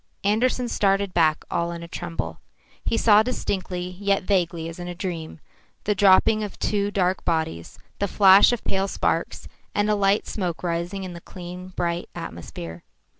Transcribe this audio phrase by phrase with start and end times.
[0.23, 2.39] Andersen started back all in a tremble.
[2.83, 5.39] He saw distinctly, yet vaguely as in a dream,
[5.83, 10.63] the dropping of two dark bodies, the flash of pale sparks, and a light smoke
[10.63, 12.83] rising in the clean, bright atmosphere.